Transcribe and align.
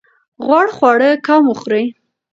غوړ 0.45 0.65
خواړه 0.75 1.09
کم 1.27 1.41
وخورئ. 1.47 1.85